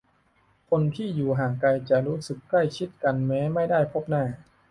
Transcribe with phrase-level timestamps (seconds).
[0.69, 4.23] คนที่อยู่ห่างไกลจะรู้สึกใกล้ชิดกันแม้ไม่ได้พบหน้า